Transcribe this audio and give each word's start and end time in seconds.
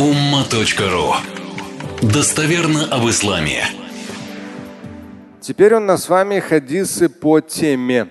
umma.ru 0.00 1.12
Достоверно 2.00 2.86
об 2.90 3.06
исламе. 3.10 3.64
Теперь 5.42 5.74
у 5.74 5.80
нас 5.80 6.04
с 6.04 6.08
вами 6.08 6.40
хадисы 6.40 7.10
по 7.10 7.40
теме. 7.40 8.08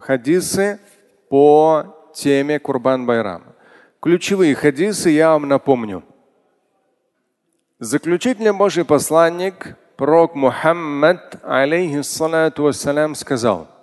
Хадисы 0.00 0.80
по 1.28 2.10
теме 2.16 2.58
Курбан 2.58 3.06
Байрама. 3.06 3.54
Ключевые 4.00 4.56
хадисы 4.56 5.10
я 5.10 5.30
вам 5.30 5.46
напомню. 5.46 6.02
Заключительный 7.78 8.52
Божий 8.52 8.84
посланник, 8.84 9.76
пророк 9.96 10.34
Мухаммад, 10.34 11.38
алейхиссалату 11.44 12.64
вассалям, 12.64 13.14
сказал– 13.14 13.68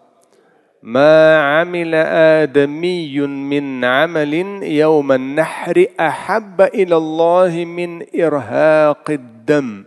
ما 0.82 1.40
عمل 1.40 1.94
آدمي 2.40 3.20
من 3.20 3.84
عمل 3.84 4.34
يوم 4.62 5.12
النحر 5.12 5.86
أحب 6.00 6.60
إلى 6.60 6.96
الله 6.96 7.64
من 7.64 8.20
إرهاق 8.20 9.10
الدم 9.10 9.84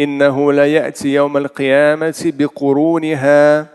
إنه 0.00 0.52
لا 0.52 0.66
يأتي 0.66 1.08
يوم 1.14 1.36
القيامة 1.36 2.32
بقرونها 2.38 3.66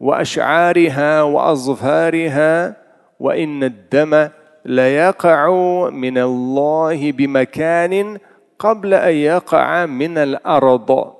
وأشعارها 0.00 1.22
وأظفارها 1.22 2.76
وإن 3.20 3.64
الدم 3.64 4.28
ليقع 4.64 5.48
من 5.90 6.18
الله 6.18 7.12
بمكان 7.12 8.18
قبل 8.58 8.94
أن 8.94 9.14
يقع 9.14 9.86
من 9.86 10.18
الأرض. 10.18 11.14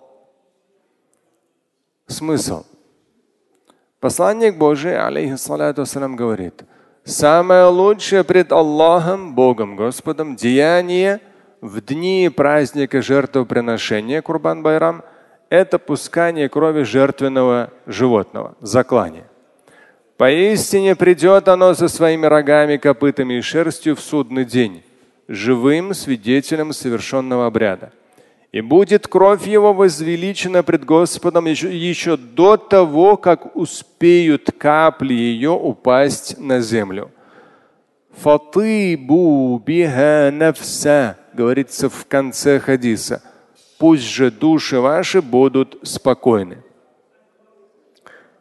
Смысл. 2.08 2.70
Посланник 4.05 4.55
Божий, 4.57 4.95
алейхиссалату 4.95 5.81
ассалам, 5.81 6.15
говорит, 6.15 6.63
самое 7.05 7.65
лучшее 7.65 8.23
пред 8.23 8.51
Аллахом, 8.51 9.33
Богом, 9.33 9.75
Господом, 9.75 10.35
деяние 10.35 11.21
в 11.59 11.81
дни 11.81 12.29
праздника 12.29 13.01
жертвоприношения 13.01 14.21
Курбан 14.21 14.61
Байрам– 14.61 15.01
это 15.49 15.79
пускание 15.79 16.49
крови 16.49 16.83
жертвенного 16.83 17.71
животного, 17.87 18.53
заклание. 18.61 19.25
Поистине 20.17 20.95
придет 20.95 21.47
оно 21.47 21.73
со 21.73 21.87
своими 21.87 22.27
рогами, 22.27 22.77
копытами 22.77 23.39
и 23.39 23.41
шерстью 23.41 23.95
в 23.95 24.01
судный 24.01 24.45
день, 24.45 24.83
живым 25.27 25.95
свидетелем 25.95 26.73
совершенного 26.73 27.47
обряда. 27.47 27.91
И 28.55 28.61
будет 28.61 29.09
кровь 29.09 29.47
его 29.47 29.73
возвеличена 29.73 30.63
пред 30.63 30.85
Господом 30.85 31.45
еще, 31.45 31.77
еще 31.77 32.15
до 32.15 32.55
того, 32.55 33.17
как 33.17 33.53
успеют 33.53 34.49
капли 34.57 35.13
ее 35.13 35.49
упасть 35.49 36.39
на 36.39 36.61
землю. 36.61 37.11
Фатыбу 38.11 39.59
биха 39.59 40.29
навса, 40.31 41.17
говорится 41.33 41.89
в 41.89 42.05
конце 42.07 42.61
хадиса. 42.61 43.21
Пусть 43.77 44.03
же 44.03 44.31
души 44.31 44.79
ваши 44.79 45.21
будут 45.21 45.77
спокойны. 45.83 46.59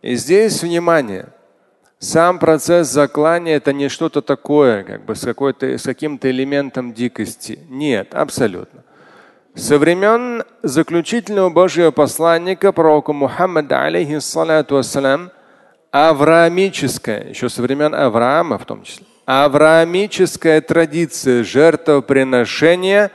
И 0.00 0.14
здесь 0.14 0.62
внимание. 0.62 1.30
Сам 1.98 2.38
процесс 2.38 2.86
заклания 2.86 3.56
это 3.56 3.72
не 3.72 3.88
что-то 3.88 4.22
такое, 4.22 4.84
как 4.84 5.04
бы 5.06 5.16
с, 5.16 5.22
какой-то, 5.22 5.76
с 5.76 5.82
каким-то 5.82 6.30
элементом 6.30 6.92
дикости. 6.92 7.58
Нет, 7.68 8.14
абсолютно. 8.14 8.84
Со 9.54 9.78
времен 9.78 10.42
заключительного 10.64 11.48
Божьего 11.48 11.92
посланника, 11.92 12.72
пророка 12.72 13.12
Мухаммада, 13.12 13.84
алейхиссалату 13.84 14.74
вассалям, 14.74 15.30
авраамическая, 15.92 17.28
еще 17.28 17.48
со 17.48 17.62
времен 17.62 17.94
Авраама 17.94 18.58
в 18.58 18.64
том 18.64 18.82
числе, 18.82 19.06
авраамическая 19.26 20.60
традиция 20.60 21.44
жертвоприношения 21.44 23.12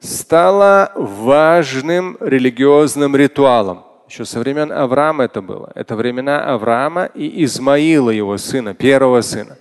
стала 0.00 0.92
важным 0.94 2.16
религиозным 2.20 3.14
ритуалом. 3.14 3.84
Еще 4.08 4.24
со 4.24 4.40
времен 4.40 4.72
Авраама 4.72 5.24
это 5.24 5.42
было. 5.42 5.70
Это 5.74 5.94
времена 5.94 6.54
Авраама 6.54 7.10
и 7.12 7.44
Измаила, 7.44 8.08
его 8.08 8.38
сына, 8.38 8.72
первого 8.72 9.20
сына. 9.20 9.58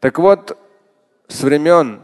Так 0.00 0.18
вот, 0.18 0.58
с 1.28 1.42
времен 1.42 2.00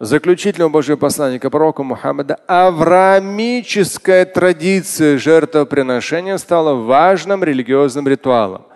заключительного 0.00 0.70
Божьего 0.70 0.96
посланника 0.96 1.50
пророка 1.50 1.82
Мухаммада, 1.82 2.38
авраамическая 2.46 4.24
традиция 4.24 5.18
жертвоприношения 5.18 6.38
стала 6.38 6.74
важным 6.74 7.42
религиозным 7.42 8.06
ритуалом, 8.06 8.66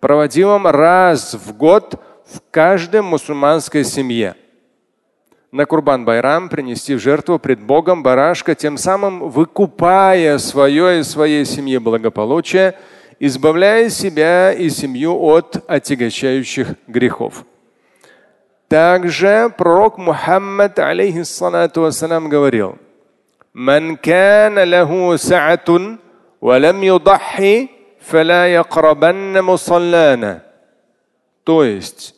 проводимым 0.00 0.66
раз 0.66 1.34
в 1.34 1.56
год 1.56 2.00
в 2.26 2.40
каждой 2.50 3.02
мусульманской 3.02 3.84
семье. 3.84 4.36
На 5.50 5.64
Курбан 5.64 6.04
Байрам 6.04 6.50
принести 6.50 6.94
в 6.94 7.00
жертву 7.00 7.38
пред 7.38 7.60
Богом 7.60 8.02
барашка, 8.02 8.54
тем 8.54 8.76
самым 8.76 9.30
выкупая 9.30 10.36
свое 10.36 11.00
и 11.00 11.02
своей 11.02 11.46
семье 11.46 11.80
благополучие, 11.80 12.74
избавляя 13.18 13.88
себя 13.88 14.52
и 14.52 14.68
семью 14.68 15.18
от 15.18 15.64
отягощающих 15.66 16.74
грехов. 16.86 17.44
Также 18.68 19.52
пророк 19.56 19.96
Мухаммад, 19.96 20.78
алейхиссалату 20.78 21.82
вассалам, 21.82 22.28
говорил, 22.28 22.76
«Ман 23.54 23.96
кана 23.96 24.64
лаху 24.66 25.16
са'атун, 25.16 25.98
валам 26.40 26.82
юдахи, 26.82 27.70
фала 28.00 28.46
якрабанна 28.46 29.42
мусаллана». 29.42 30.42
То 31.44 31.64
есть, 31.64 32.14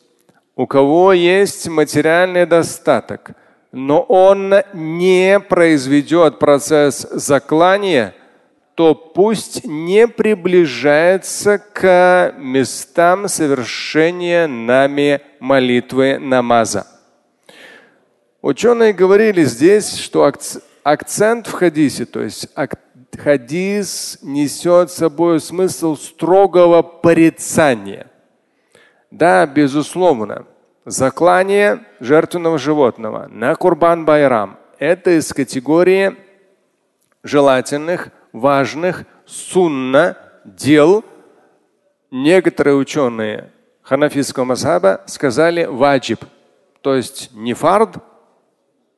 у 0.57 0.67
кого 0.67 1.13
есть 1.13 1.69
материальный 1.69 2.45
достаток, 2.45 3.31
но 3.71 4.01
он 4.01 4.53
не 4.73 5.39
произведет 5.39 6.37
процесс 6.37 7.07
заклания– 7.11 8.13
то 8.75 8.95
пусть 8.95 9.65
не 9.65 10.07
приближается 10.07 11.57
к 11.59 12.33
местам 12.37 13.27
совершения 13.27 14.47
нами 14.47 15.21
молитвы 15.39 16.17
намаза. 16.19 16.87
Ученые 18.41 18.93
говорили 18.93 19.43
здесь, 19.43 19.97
что 19.97 20.31
акцент 20.83 21.47
в 21.47 21.51
хадисе, 21.51 22.05
то 22.05 22.21
есть 22.21 22.47
хадис 23.17 24.17
несет 24.21 24.89
собой 24.89 25.41
смысл 25.41 25.95
строгого 25.95 26.81
порицания. 26.81 28.07
Да, 29.11 29.45
безусловно, 29.45 30.45
заклание 30.85 31.83
жертвенного 31.99 32.57
животного 32.57 33.27
на 33.27 33.53
Курбан 33.55 34.05
Байрам– 34.05 34.57
это 34.79 35.17
из 35.19 35.31
категории 35.33 36.15
желательных– 37.21 38.09
важных 38.33 39.05
сунна 39.25 40.17
дел 40.45 41.03
некоторые 42.09 42.75
ученые 42.75 43.51
ханафитского 43.81 44.45
масаба 44.45 45.01
сказали 45.07 45.65
ваджиб, 45.65 46.23
то 46.81 46.95
есть 46.95 47.31
не 47.33 47.53
фард. 47.53 47.97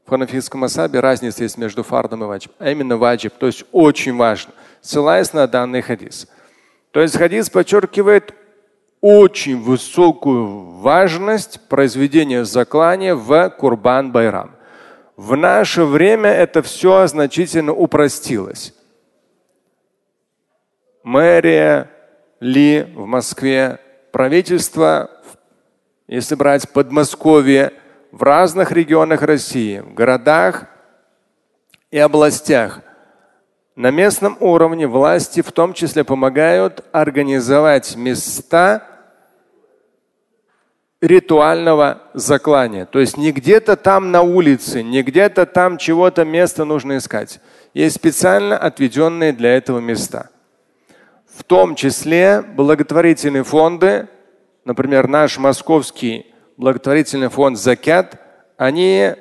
В 0.06 0.10
ханафитском 0.10 0.60
масабе 0.60 1.00
разница 1.00 1.44
есть 1.44 1.58
между 1.58 1.82
фардом 1.82 2.24
и 2.24 2.28
ваджиб, 2.28 2.52
а 2.60 2.70
именно 2.70 2.98
ваджиб, 2.98 3.34
то 3.40 3.46
есть 3.46 3.64
очень 3.72 4.16
важно, 4.18 4.52
ссылаясь 4.82 5.32
на 5.32 5.48
данный 5.48 5.82
хадис. 5.82 6.28
То 6.92 7.00
есть 7.00 7.16
хадис 7.16 7.50
подчеркивает 7.50 8.34
очень 9.00 9.62
высокую 9.62 10.46
важность 10.80 11.62
произведения 11.70 12.44
заклания 12.44 13.16
в 13.16 13.50
Курбан 13.52 14.12
Байрам. 14.12 14.52
В 15.16 15.38
наше 15.38 15.86
время 15.86 16.30
это 16.30 16.62
все 16.62 17.08
значительно 17.08 17.72
упростилось 17.72 18.74
мэрия 21.04 21.90
Ли 22.40 22.88
в 22.96 23.06
Москве, 23.06 23.80
правительство, 24.12 25.10
если 26.08 26.36
брать 26.36 26.70
Подмосковье, 26.70 27.74
в 28.12 28.22
разных 28.22 28.72
регионах 28.72 29.22
России, 29.24 29.80
в 29.80 29.94
городах 29.94 30.66
и 31.90 31.98
областях. 31.98 32.82
На 33.76 33.90
местном 33.90 34.38
уровне 34.40 34.86
власти 34.86 35.42
в 35.42 35.52
том 35.52 35.74
числе 35.74 36.04
помогают 36.04 36.86
организовать 36.92 37.96
места 37.96 38.88
ритуального 41.02 42.04
заклания. 42.14 42.86
То 42.86 43.00
есть 43.00 43.18
не 43.18 43.32
где-то 43.32 43.76
там 43.78 44.12
на 44.12 44.22
улице, 44.22 44.84
не 44.84 45.02
где-то 45.02 45.48
там 45.48 45.80
чего-то 45.80 46.24
место 46.24 46.66
нужно 46.66 46.98
искать. 46.98 47.40
Есть 47.74 47.96
специально 47.96 48.56
отведенные 48.58 49.34
для 49.34 49.58
этого 49.58 49.80
места 49.80 50.30
в 51.36 51.44
том 51.44 51.76
числе 51.76 52.42
благотворительные 52.42 53.44
фонды, 53.44 54.08
например, 54.66 55.08
наш 55.08 55.38
московский 55.38 56.28
благотворительный 56.58 57.30
фонд 57.30 57.58
Закят, 57.58 58.22
они 58.58 59.14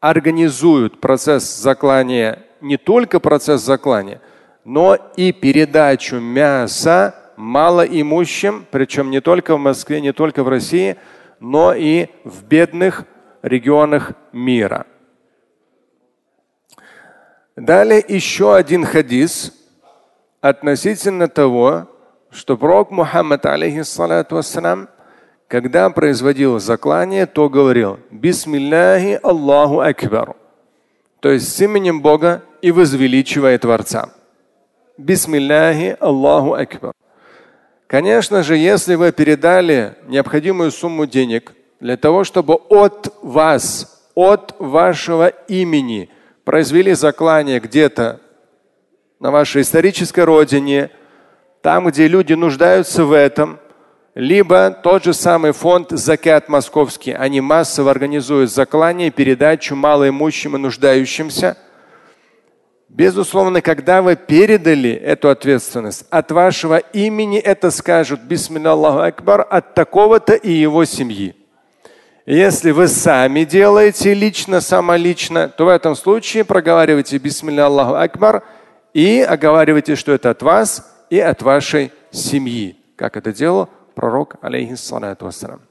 организуют 0.00 1.00
процесс 1.00 1.44
заклания, 1.56 2.44
не 2.60 2.76
только 2.76 3.20
процесс 3.20 3.62
заклания, 3.62 4.20
но 4.64 4.96
и 5.16 5.32
передачу 5.32 6.16
мяса 6.16 7.14
малоимущим, 7.36 8.66
причем 8.70 9.10
не 9.10 9.20
только 9.20 9.56
в 9.56 9.60
Москве, 9.60 10.00
не 10.00 10.12
только 10.12 10.42
в 10.42 10.48
России, 10.48 10.96
но 11.38 11.72
и 11.72 12.08
в 12.24 12.44
бедных 12.44 13.04
регионах 13.42 14.12
мира. 14.32 14.86
Далее 17.54 18.04
еще 18.06 18.56
один 18.56 18.84
хадис 18.84 19.52
относительно 20.40 21.28
того, 21.28 21.88
что 22.30 22.56
пророк 22.56 22.90
Мухаммад, 22.90 23.46
алейхиссалату 23.46 24.36
вассалам, 24.36 24.88
когда 25.48 25.88
производил 25.90 26.58
заклание, 26.58 27.26
то 27.26 27.48
говорил 27.48 27.98
«Бисмилляхи 28.10 29.18
Аллаху 29.22 29.80
Акбар», 29.80 30.36
то 31.20 31.30
есть 31.30 31.54
с 31.54 31.60
именем 31.60 32.02
Бога 32.02 32.42
и 32.60 32.70
возвеличивая 32.70 33.58
Творца. 33.58 34.10
Бисмилляхи 34.98 35.96
Аллаху 36.00 36.54
Акбар. 36.54 36.92
Конечно 37.86 38.42
же, 38.42 38.56
если 38.56 38.94
вы 38.94 39.12
передали 39.12 39.94
необходимую 40.06 40.70
сумму 40.70 41.06
денег 41.06 41.54
для 41.80 41.96
того, 41.96 42.24
чтобы 42.24 42.54
от 42.54 43.14
вас, 43.22 44.04
от 44.14 44.54
вашего 44.58 45.28
имени 45.28 46.10
произвели 46.44 46.92
заклание 46.92 47.60
где-то 47.60 48.20
на 49.20 49.30
вашей 49.30 49.62
исторической 49.62 50.24
родине, 50.24 50.90
там, 51.60 51.86
где 51.88 52.06
люди 52.06 52.34
нуждаются 52.34 53.04
в 53.04 53.12
этом, 53.12 53.58
либо 54.14 54.70
тот 54.70 55.04
же 55.04 55.12
самый 55.12 55.52
фонд 55.52 55.90
Закят 55.90 56.48
Московский, 56.48 57.12
они 57.12 57.40
массово 57.40 57.90
организуют 57.90 58.50
заклание, 58.50 59.10
передачу 59.10 59.74
малоимущим 59.74 60.56
и 60.56 60.58
нуждающимся. 60.58 61.56
Безусловно, 62.88 63.60
когда 63.60 64.02
вы 64.02 64.16
передали 64.16 64.90
эту 64.90 65.28
ответственность, 65.28 66.06
от 66.10 66.32
вашего 66.32 66.78
имени 66.78 67.38
это 67.38 67.70
скажут 67.70 68.20
Бисмиллаху 68.22 69.00
Акбар 69.00 69.46
от 69.48 69.74
такого-то 69.74 70.34
и 70.34 70.50
его 70.50 70.84
семьи. 70.84 71.36
Если 72.24 72.72
вы 72.72 72.88
сами 72.88 73.44
делаете 73.44 74.14
лично, 74.14 74.60
самолично, 74.60 75.48
то 75.48 75.66
в 75.66 75.68
этом 75.68 75.94
случае 75.94 76.44
проговаривайте 76.44 77.18
Бисмиллаху 77.18 77.94
Акбар 77.94 78.42
и 78.93 79.21
оговаривайте, 79.21 79.95
что 79.95 80.11
это 80.11 80.29
от 80.29 80.41
вас 80.41 81.05
и 81.09 81.19
от 81.19 81.41
вашей 81.41 81.91
семьи, 82.11 82.77
как 82.95 83.17
это 83.17 83.33
делал 83.33 83.69
пророк, 83.95 84.35
алейхиссалату 84.41 85.25
вассалам. 85.25 85.61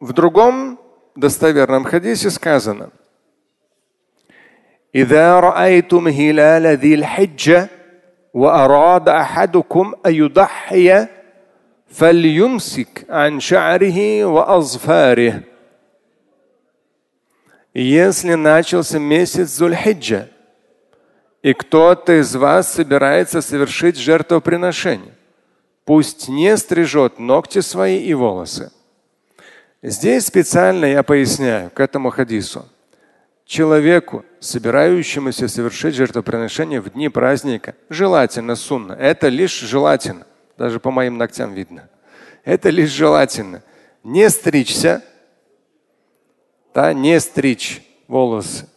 В 0.00 0.12
другом 0.12 0.78
достоверном 1.16 1.84
хадисе 1.84 2.30
сказано, 2.30 2.90
إذا 4.94 5.40
رأيتم 5.40 6.08
هلال 6.08 6.66
ذي 6.66 6.94
الحجة 6.94 7.68
وأراد 8.34 9.08
أحدكم 9.08 9.94
أن 10.06 10.14
يضحي 10.14 11.06
فليمسك 11.88 13.06
عن 13.08 13.40
شعره 13.40 14.24
وأظفاره. 14.24 15.42
Если 17.74 18.34
начался 18.34 19.00
месяц 19.00 19.58
Зульхиджа, 19.58 20.28
и 21.41 21.53
кто-то 21.53 22.19
из 22.19 22.35
вас 22.35 22.73
собирается 22.73 23.41
совершить 23.41 23.97
жертвоприношение, 23.97 25.13
пусть 25.85 26.27
не 26.27 26.55
стрижет 26.57 27.19
ногти 27.19 27.61
свои 27.61 28.03
и 28.03 28.13
волосы. 28.13 28.71
Здесь 29.81 30.27
специально 30.27 30.85
я 30.85 31.03
поясняю 31.03 31.69
к 31.69 31.79
этому 31.79 32.09
хадису. 32.09 32.67
Человеку, 33.45 34.25
собирающемуся 34.39 35.47
совершить 35.47 35.95
жертвоприношение 35.95 36.81
в 36.81 36.89
дни 36.91 37.09
праздника, 37.09 37.75
желательно 37.89 38.55
сунна. 38.55 38.93
Это 38.93 39.29
лишь 39.29 39.59
желательно. 39.59 40.27
Даже 40.57 40.79
по 40.79 40.91
моим 40.91 41.17
ногтям 41.17 41.53
видно. 41.53 41.89
Это 42.43 42.69
лишь 42.69 42.91
желательно. 42.91 43.63
Не 44.03 44.29
стричься, 44.29 45.03
да, 46.73 46.93
не 46.93 47.19
стричь 47.19 47.81
волосы, 48.07 48.67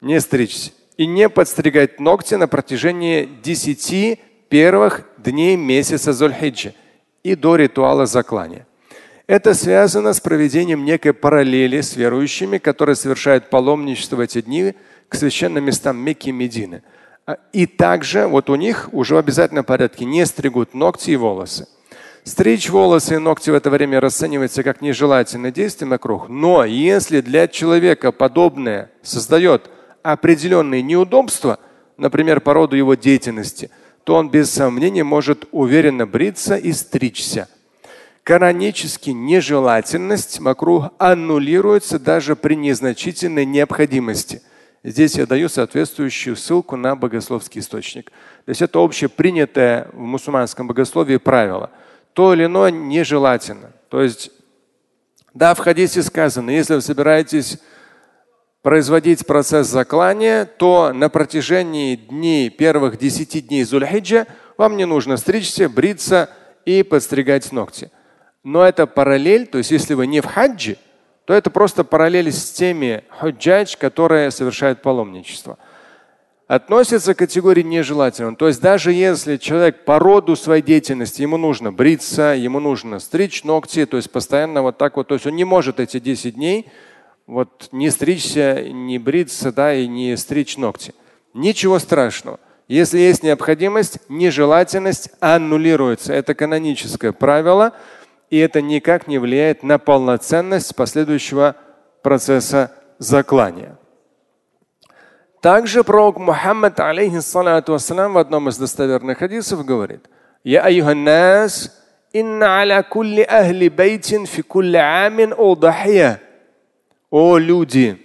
не 0.00 0.20
стричься 0.20 0.72
и 0.96 1.06
не 1.06 1.28
подстригать 1.28 2.00
ногти 2.00 2.34
на 2.34 2.48
протяжении 2.48 3.28
десяти 3.42 4.20
первых 4.48 5.04
дней 5.16 5.56
месяца 5.56 6.12
Зульхиджи 6.12 6.74
и 7.22 7.34
до 7.34 7.56
ритуала 7.56 8.06
заклания. 8.06 8.66
Это 9.26 9.54
связано 9.54 10.12
с 10.12 10.20
проведением 10.20 10.84
некой 10.84 11.12
параллели 11.12 11.80
с 11.80 11.96
верующими, 11.96 12.58
которые 12.58 12.96
совершают 12.96 13.50
паломничество 13.50 14.16
в 14.16 14.20
эти 14.20 14.42
дни 14.42 14.74
к 15.08 15.14
священным 15.14 15.64
местам 15.64 15.96
Мекки 15.96 16.28
и 16.28 16.32
Медины. 16.32 16.82
А, 17.24 17.38
и 17.52 17.66
также 17.66 18.26
вот 18.26 18.50
у 18.50 18.56
них 18.56 18.88
уже 18.92 19.14
в 19.14 19.18
обязательном 19.18 19.64
порядке 19.64 20.04
не 20.04 20.26
стригут 20.26 20.74
ногти 20.74 21.12
и 21.12 21.16
волосы. 21.16 21.68
Стричь 22.24 22.68
волосы 22.68 23.14
и 23.14 23.18
ногти 23.18 23.50
в 23.50 23.54
это 23.54 23.70
время 23.70 24.00
расценивается 24.00 24.62
как 24.62 24.80
нежелательное 24.80 25.50
действие 25.50 25.88
на 25.88 25.98
круг. 25.98 26.28
Но 26.28 26.64
если 26.64 27.20
для 27.20 27.48
человека 27.48 28.12
подобное 28.12 28.90
создает 29.02 29.70
определенные 30.02 30.82
неудобства, 30.82 31.58
например, 31.96 32.40
по 32.40 32.54
роду 32.54 32.76
его 32.76 32.94
деятельности, 32.94 33.70
то 34.04 34.14
он 34.16 34.30
без 34.30 34.50
сомнения 34.50 35.04
может 35.04 35.46
уверенно 35.52 36.06
бриться 36.06 36.56
и 36.56 36.72
стричься. 36.72 37.48
Канонически 38.24 39.10
нежелательность 39.10 40.38
макрух 40.38 40.90
аннулируется 40.98 41.98
даже 41.98 42.36
при 42.36 42.54
незначительной 42.54 43.44
необходимости. 43.44 44.42
Здесь 44.84 45.14
я 45.14 45.26
даю 45.26 45.48
соответствующую 45.48 46.36
ссылку 46.36 46.76
на 46.76 46.96
богословский 46.96 47.60
источник. 47.60 48.10
То 48.44 48.48
есть 48.48 48.62
это 48.62 48.82
общепринятое 48.82 49.88
в 49.92 49.98
мусульманском 49.98 50.66
богословии 50.66 51.16
правило. 51.16 51.70
То 52.12 52.34
или 52.34 52.44
иное 52.44 52.70
нежелательно. 52.70 53.72
То 53.88 54.02
есть, 54.02 54.30
да, 55.34 55.54
в 55.54 55.58
хадисе 55.58 56.02
сказано, 56.02 56.50
если 56.50 56.74
вы 56.74 56.80
собираетесь 56.80 57.58
производить 58.62 59.26
процесс 59.26 59.66
заклания, 59.66 60.44
то 60.44 60.92
на 60.92 61.08
протяжении 61.08 61.96
дней, 61.96 62.48
первых 62.48 62.96
десяти 62.96 63.40
дней 63.40 63.64
Зульхиджа 63.64 64.26
вам 64.56 64.76
не 64.76 64.86
нужно 64.86 65.16
стричься, 65.16 65.68
бриться 65.68 66.30
и 66.64 66.84
подстригать 66.84 67.50
ногти. 67.50 67.90
Но 68.44 68.64
это 68.64 68.86
параллель, 68.86 69.46
то 69.46 69.58
есть 69.58 69.72
если 69.72 69.94
вы 69.94 70.06
не 70.06 70.20
в 70.20 70.26
хаджи, 70.26 70.76
то 71.24 71.34
это 71.34 71.50
просто 71.50 71.84
параллель 71.84 72.32
с 72.32 72.52
теми 72.52 73.04
худжадж, 73.08 73.76
которые 73.76 74.30
совершают 74.30 74.82
паломничество. 74.82 75.58
Относится 76.48 77.14
к 77.14 77.18
категории 77.18 77.62
нежелательного. 77.62 78.36
То 78.36 78.48
есть 78.48 78.60
даже 78.60 78.92
если 78.92 79.38
человек 79.38 79.84
по 79.84 79.98
роду 79.98 80.36
своей 80.36 80.62
деятельности, 80.62 81.22
ему 81.22 81.36
нужно 81.36 81.72
бриться, 81.72 82.34
ему 82.34 82.60
нужно 82.60 82.98
стричь 82.98 83.42
ногти, 83.42 83.86
то 83.86 83.96
есть 83.96 84.10
постоянно 84.10 84.62
вот 84.62 84.76
так 84.76 84.96
вот, 84.96 85.08
то 85.08 85.14
есть 85.14 85.26
он 85.26 85.34
не 85.34 85.44
может 85.44 85.80
эти 85.80 85.98
10 85.98 86.34
дней 86.34 86.70
вот 87.26 87.68
не 87.72 87.90
стричься, 87.90 88.62
не 88.62 88.98
бриться, 88.98 89.52
да, 89.52 89.74
и 89.74 89.86
не 89.86 90.16
стричь 90.16 90.56
ногти. 90.56 90.94
Ничего 91.34 91.78
страшного. 91.78 92.40
Если 92.68 92.98
есть 92.98 93.22
необходимость, 93.22 93.98
нежелательность 94.08 95.10
аннулируется. 95.20 96.12
Это 96.12 96.34
каноническое 96.34 97.12
правило, 97.12 97.72
и 98.30 98.38
это 98.38 98.62
никак 98.62 99.08
не 99.08 99.18
влияет 99.18 99.62
на 99.62 99.78
полноценность 99.78 100.74
последующего 100.74 101.56
процесса 102.02 102.72
заклания. 102.98 103.78
Также 105.40 105.82
пророк 105.82 106.18
Мухаммад, 106.18 106.78
алейхиссалату 106.78 107.76
в 107.76 108.18
одном 108.18 108.48
из 108.48 108.56
достоверных 108.58 109.18
хадисов 109.18 109.64
говорит, 109.64 110.08
«Я 110.44 110.62
айюханнас, 110.62 111.76
инна 112.12 112.60
аля 112.60 112.82
кулли 112.82 113.22
ахли 113.22 113.68
бейтин 113.68 114.26
фи 114.26 114.42
кулли 114.42 114.76
амин 114.76 115.34
удахия». 115.36 116.20
О 117.12 117.36
люди, 117.36 117.98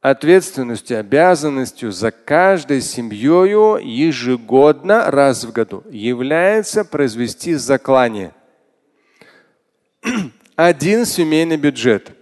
ответственностью, 0.00 1.00
обязанностью 1.00 1.92
за 1.92 2.10
каждой 2.10 2.80
семьей 2.80 3.84
ежегодно 3.84 5.10
раз 5.10 5.44
в 5.44 5.52
году 5.52 5.84
является 5.90 6.86
произвести 6.86 7.56
заклание. 7.56 8.32
Один 10.56 11.04
семейный 11.04 11.58
бюджет, 11.58 12.12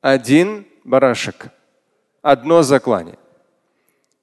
один 0.00 0.66
барашек, 0.82 1.50
одно 2.20 2.62
заклание. 2.62 3.18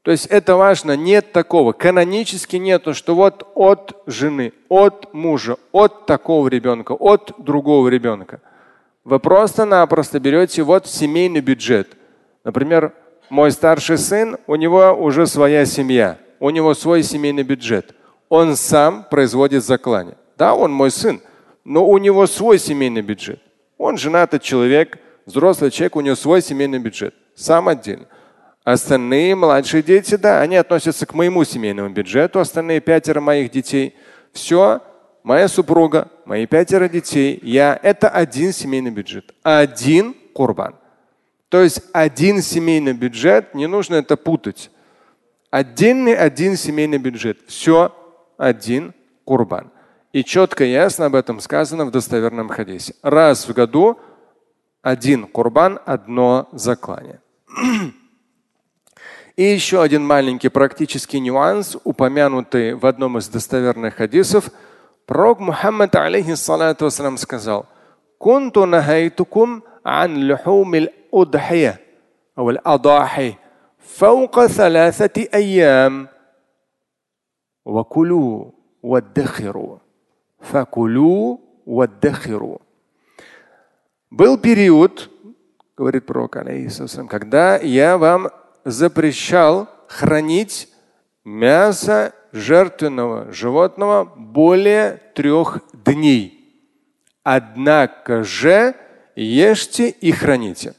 То 0.02 0.12
есть 0.12 0.26
это 0.26 0.58
важно, 0.58 0.98
нет 0.98 1.32
такого, 1.32 1.72
канонически 1.72 2.58
нету, 2.58 2.94
что 2.94 3.16
вот 3.16 3.50
от 3.56 4.04
жены, 4.06 4.52
от 4.68 5.14
мужа, 5.14 5.56
от 5.72 6.06
такого 6.06 6.50
ребенка, 6.50 6.92
от 6.92 7.32
другого 7.38 7.88
ребенка. 7.88 8.42
Вы 9.08 9.20
просто-напросто 9.20 10.20
берете 10.20 10.64
вот 10.64 10.86
семейный 10.86 11.40
бюджет. 11.40 11.96
Например, 12.44 12.94
мой 13.30 13.54
старший 13.54 13.98
сын, 13.98 14.36
у 14.48 14.56
него 14.56 14.92
уже 14.92 15.28
своя 15.28 15.66
семья, 15.66 16.18
у 16.42 16.50
него 16.50 16.74
свой 16.74 17.04
семейный 17.04 17.44
бюджет. 17.44 17.96
Он 18.28 18.58
сам 18.58 19.06
производит 19.10 19.64
заклание. 19.64 20.18
Да, 20.38 20.56
он 20.56 20.74
мой 20.74 20.92
сын, 20.92 21.22
но 21.64 21.88
у 21.88 21.98
него 22.00 22.28
свой 22.28 22.60
семейный 22.60 23.02
бюджет. 23.02 23.40
Он 23.78 23.98
женатый 23.98 24.42
человек, 24.42 25.00
взрослый 25.26 25.72
человек, 25.72 25.96
у 25.96 26.02
него 26.02 26.18
свой 26.18 26.42
семейный 26.42 26.80
бюджет. 26.80 27.16
Сам 27.34 27.70
отдельно. 27.70 28.08
Остальные 28.66 29.36
младшие 29.36 29.84
дети, 29.84 30.16
да, 30.16 30.42
они 30.42 30.58
относятся 30.58 31.06
к 31.06 31.14
моему 31.14 31.46
семейному 31.46 31.92
бюджету, 31.92 32.42
остальные 32.42 32.82
пятеро 32.82 33.22
моих 33.22 33.52
детей. 33.52 33.96
Все 34.34 34.82
моя 35.28 35.50
супруга, 35.50 36.08
мои 36.24 36.46
пятеро 36.46 36.88
детей, 36.88 37.38
я– 37.44 37.78
это 37.84 38.08
один 38.08 38.54
семейный 38.54 38.92
бюджет, 38.92 39.36
один 39.44 40.16
курбан. 40.34 40.76
То 41.50 41.62
есть 41.62 41.82
один 41.92 42.42
семейный 42.42 42.94
бюджет, 42.94 43.54
не 43.54 43.68
нужно 43.68 43.96
это 43.96 44.16
путать. 44.16 44.72
Отдельный 45.52 46.16
один 46.16 46.56
семейный 46.56 46.98
бюджет. 46.98 47.40
Все 47.48 47.94
один 48.38 48.94
курбан. 49.26 49.70
И 50.14 50.24
четко 50.24 50.64
и 50.64 50.72
ясно 50.72 51.06
об 51.06 51.16
этом 51.16 51.42
сказано 51.42 51.86
в 51.86 51.92
достоверном 51.92 52.48
хадисе. 52.48 52.96
Раз 53.02 53.48
в 53.48 53.54
году 53.54 54.00
один 54.82 55.28
курбан, 55.28 55.80
одно 55.86 56.48
заклание. 56.54 57.20
И 59.36 59.44
еще 59.44 59.82
один 59.82 60.06
маленький 60.06 60.50
практический 60.50 61.20
нюанс, 61.20 61.78
упомянутый 61.84 62.74
в 62.74 62.86
одном 62.86 63.18
из 63.18 63.28
достоверных 63.28 63.96
хадисов. 63.96 64.50
Пророк 65.08 65.40
Мухаммад 65.40 65.96
алейхиссалату 65.96 66.86
вассалам 66.86 67.18
сказал, 67.18 67.66
«Кунту 68.18 68.66
нахайтукум 68.66 69.64
ан 69.82 70.18
люхумил 70.18 70.90
удхия, 71.12 71.80
ауал 72.36 72.58
адахи, 72.66 73.40
фаука 73.96 74.50
саласати 74.50 75.30
айям, 75.32 76.10
вакулю 77.64 78.54
ваддахиру, 78.82 79.82
факулю. 80.40 81.42
Был 84.10 84.38
период, 84.38 85.10
говорит 85.78 86.06
пророк, 86.06 86.36
алейхиссалам, 86.36 87.08
когда 87.08 87.56
я 87.58 87.98
вам 87.98 88.30
запрещал 88.66 89.70
хранить 89.88 90.70
мясо 91.24 92.14
жертвенного 92.32 93.32
животного 93.32 94.06
более 94.06 95.02
трех 95.14 95.60
дней. 95.74 96.34
Однако 97.24 98.24
же 98.24 98.76
ешьте 99.16 99.90
и 99.90 100.12
храните. 100.12 100.74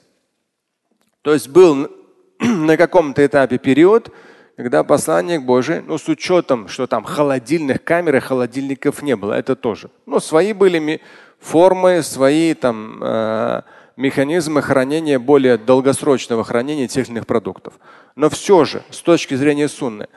То 1.23 1.33
есть 1.33 1.49
был 1.49 1.91
на 2.41 2.77
каком-то 2.77 3.25
этапе 3.25 3.59
период, 3.59 4.13
когда 4.57 4.83
посланник 4.83 5.43
Божий, 5.43 5.83
ну 5.83 5.99
с 5.99 6.09
учетом, 6.09 6.69
что 6.69 6.87
там 6.87 7.05
холодильных 7.05 7.85
камер 7.85 8.17
и 8.17 8.21
холодильников 8.21 9.03
не 9.03 9.15
было, 9.15 9.35
это 9.35 9.55
тоже. 9.55 9.91
Ну 10.07 10.21
свои 10.21 10.53
были 10.53 11.01
формы, 11.39 12.03
свои 12.03 12.55
там 12.55 12.99
э, 13.03 13.63
механизмы 13.97 14.63
хранения 14.63 15.19
более 15.19 15.59
долгосрочного 15.59 16.45
хранения 16.45 16.89
тех 16.89 17.07
или 17.07 17.17
иных 17.17 17.27
продуктов. 17.27 17.75
Но 18.17 18.31
все 18.31 18.65
же, 18.65 18.83
с 18.91 19.01
точки 19.03 19.35
зрения 19.35 19.69
сунны, 19.69 20.09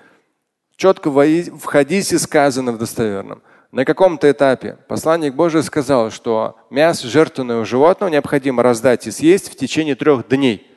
четко 0.82 1.12
в 1.12 1.64
хадисе 1.66 2.18
сказано 2.18 2.72
в 2.72 2.80
достоверном, 2.80 3.44
на 3.72 3.86
каком-то 3.86 4.32
этапе 4.32 4.80
посланник 4.88 5.36
Божий 5.36 5.62
сказал, 5.62 6.10
что 6.10 6.56
мясо 6.72 7.08
жертвенного 7.08 7.66
животного 7.66 8.10
необходимо 8.10 8.64
раздать 8.64 9.06
и 9.06 9.12
съесть 9.12 9.52
в 9.52 9.56
течение 9.56 9.94
трех 9.94 10.28
дней. 10.28 10.68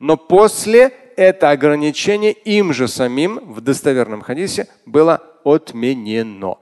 Но 0.00 0.18
после 0.18 0.92
это 1.16 1.48
ограничение 1.48 2.32
им 2.32 2.74
же 2.74 2.88
самим 2.88 3.40
в 3.54 3.62
достоверном 3.62 4.20
хадисе 4.20 4.68
было 4.84 5.22
отменено. 5.44 6.56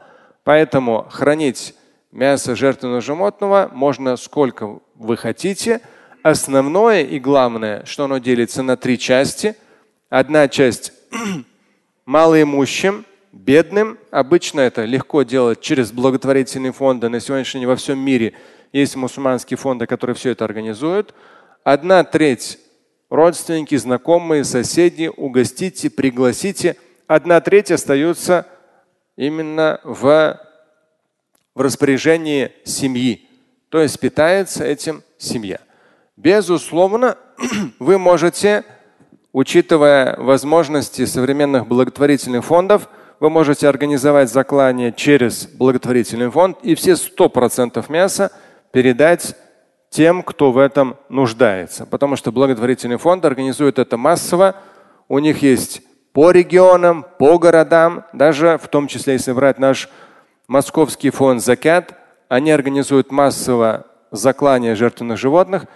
Поэтому 0.44 1.08
хранить 1.10 1.74
мясо 2.12 2.54
жертвенного 2.54 3.00
животного 3.00 3.68
можно 3.74 4.16
сколько 4.16 4.78
вы 4.94 5.16
хотите. 5.16 5.80
Основное 6.22 7.02
и 7.02 7.18
главное, 7.18 7.84
что 7.84 8.04
оно 8.04 8.18
делится 8.18 8.62
на 8.62 8.76
три 8.76 8.96
части. 8.96 9.56
Одна 10.08 10.46
часть 10.46 10.92
малоимущим, 12.04 13.04
бедным. 13.32 13.98
Обычно 14.10 14.60
это 14.60 14.84
легко 14.84 15.22
делать 15.22 15.60
через 15.60 15.92
благотворительные 15.92 16.72
фонды. 16.72 17.08
На 17.08 17.20
сегодняшний 17.20 17.60
день 17.60 17.68
во 17.68 17.76
всем 17.76 17.98
мире 17.98 18.34
есть 18.72 18.96
мусульманские 18.96 19.58
фонды, 19.58 19.86
которые 19.86 20.16
все 20.16 20.30
это 20.30 20.44
организуют. 20.44 21.14
Одна 21.64 22.04
треть 22.04 22.58
родственники, 23.10 23.76
знакомые, 23.76 24.44
соседи, 24.44 25.10
угостите, 25.14 25.90
пригласите. 25.90 26.76
Одна 27.06 27.40
треть 27.40 27.70
остается 27.70 28.46
именно 29.16 29.80
в 29.84 30.38
в 31.54 31.60
распоряжении 31.60 32.52
семьи. 32.64 33.28
То 33.68 33.80
есть 33.80 33.98
питается 34.00 34.64
этим 34.64 35.02
семья. 35.18 35.60
Безусловно, 36.16 37.16
вы 37.78 37.98
можете, 37.98 38.64
учитывая 39.32 40.16
возможности 40.16 41.04
современных 41.04 41.66
благотворительных 41.66 42.44
фондов, 42.44 42.88
вы 43.20 43.30
можете 43.30 43.68
организовать 43.68 44.30
заклание 44.30 44.92
через 44.92 45.46
благотворительный 45.46 46.30
фонд 46.30 46.58
и 46.62 46.74
все 46.74 46.92
100% 46.92 47.84
мяса 47.88 48.32
передать 48.72 49.36
тем, 49.90 50.22
кто 50.22 50.50
в 50.50 50.58
этом 50.58 50.96
нуждается. 51.08 51.86
Потому 51.86 52.16
что 52.16 52.32
благотворительный 52.32 52.96
фонд 52.96 53.24
организует 53.24 53.78
это 53.78 53.96
массово. 53.96 54.56
У 55.08 55.18
них 55.18 55.42
есть 55.42 55.82
по 56.12 56.30
регионам, 56.30 57.06
по 57.18 57.38
городам, 57.38 58.04
даже 58.12 58.58
в 58.62 58.68
том 58.68 58.88
числе, 58.88 59.14
если 59.14 59.32
брать 59.32 59.58
наш 59.58 59.88
Московский 60.48 61.10
фонд 61.10 61.42
Закят, 61.42 61.94
они 62.28 62.50
организуют 62.50 63.12
массово 63.12 63.86
заклание 64.10 64.74
жертвенных 64.74 65.18
животных 65.18 65.66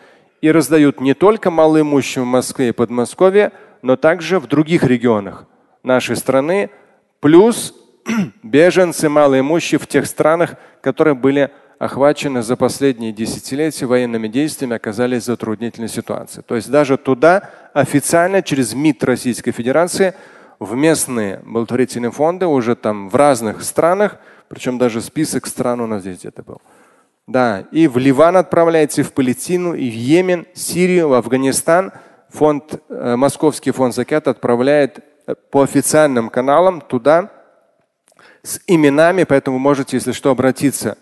и 0.40 0.50
раздают 0.50 1.00
не 1.00 1.14
только 1.14 1.50
малоимущим 1.50 2.22
в 2.22 2.26
Москве 2.26 2.68
и 2.68 2.72
Подмосковье, 2.72 3.52
но 3.82 3.96
также 3.96 4.38
в 4.38 4.46
других 4.46 4.84
регионах 4.84 5.46
нашей 5.82 6.16
страны, 6.16 6.70
плюс 7.20 7.74
беженцы 8.42 9.08
малоимущие 9.08 9.78
в 9.78 9.86
тех 9.86 10.06
странах, 10.06 10.54
которые 10.80 11.14
были 11.14 11.50
охвачены 11.78 12.42
за 12.42 12.56
последние 12.56 13.12
десятилетия 13.12 13.86
военными 13.86 14.28
действиями, 14.28 14.76
оказались 14.76 15.22
в 15.24 15.26
затруднительной 15.26 15.88
ситуации. 15.88 16.42
То 16.42 16.56
есть 16.56 16.70
даже 16.70 16.96
туда 16.96 17.50
официально 17.74 18.42
через 18.42 18.74
МИД 18.74 19.04
Российской 19.04 19.52
Федерации 19.52 20.14
в 20.58 20.74
местные 20.74 21.40
благотворительные 21.44 22.10
фонды 22.10 22.46
уже 22.46 22.76
там 22.76 23.10
в 23.10 23.14
разных 23.14 23.62
странах 23.62 24.18
причем 24.48 24.78
даже 24.78 25.00
список 25.00 25.46
стран 25.46 25.80
у 25.80 25.86
нас 25.86 26.02
здесь 26.02 26.18
где-то 26.18 26.42
был. 26.42 26.60
Да, 27.26 27.64
и 27.72 27.88
в 27.88 27.98
Ливан 27.98 28.36
отправляется, 28.36 29.00
и 29.00 29.04
в 29.04 29.12
Палестину, 29.12 29.74
и 29.74 29.90
в 29.90 29.94
Йемен, 29.94 30.46
Сирию, 30.54 31.08
в 31.08 31.14
Афганистан. 31.14 31.92
Фонд, 32.28 32.80
э, 32.88 33.16
Московский 33.16 33.72
фонд 33.72 33.94
Закят 33.94 34.28
отправляет 34.28 35.00
э, 35.26 35.34
по 35.50 35.62
официальным 35.62 36.28
каналам 36.28 36.80
туда 36.80 37.32
с 38.44 38.60
именами, 38.68 39.24
поэтому 39.24 39.58
можете, 39.58 39.96
если 39.96 40.12
что, 40.12 40.30
обратиться. 40.30 40.98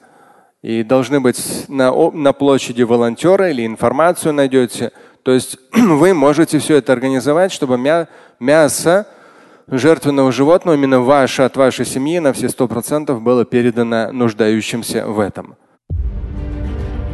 И 0.62 0.82
должны 0.82 1.20
быть 1.20 1.66
на, 1.68 1.92
на 2.12 2.32
площади 2.32 2.82
волонтеры 2.82 3.50
или 3.50 3.66
информацию 3.66 4.32
найдете. 4.32 4.92
То 5.24 5.32
есть 5.32 5.58
вы 5.72 6.14
можете 6.14 6.58
все 6.58 6.76
это 6.76 6.94
организовать, 6.94 7.52
чтобы 7.52 7.76
мя 7.76 8.08
мясо 8.40 9.06
жертвенного 9.66 10.32
животного, 10.32 10.74
именно 10.74 11.00
ваше, 11.00 11.42
от 11.42 11.56
вашей 11.58 11.84
семьи 11.84 12.18
на 12.18 12.32
все 12.32 12.48
сто 12.48 12.66
процентов 12.66 13.20
было 13.20 13.44
передано 13.44 14.10
нуждающимся 14.10 15.06
в 15.06 15.20
этом. 15.20 15.56